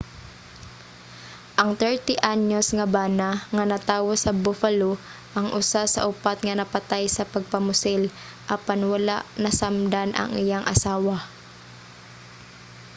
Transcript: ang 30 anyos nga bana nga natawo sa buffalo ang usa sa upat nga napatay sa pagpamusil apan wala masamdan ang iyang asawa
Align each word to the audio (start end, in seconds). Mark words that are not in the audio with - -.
ang 1.61 1.69
30 1.81 2.17
anyos 2.35 2.67
nga 2.77 2.87
bana 2.95 3.29
nga 3.55 3.63
natawo 3.71 4.11
sa 4.17 4.31
buffalo 4.43 4.91
ang 5.37 5.47
usa 5.59 5.81
sa 5.93 6.05
upat 6.11 6.37
nga 6.43 6.57
napatay 6.59 7.03
sa 7.11 7.29
pagpamusil 7.33 8.03
apan 8.55 8.81
wala 8.93 9.17
masamdan 9.43 10.09
ang 10.15 10.31
iyang 10.43 10.65
asawa 10.73 11.15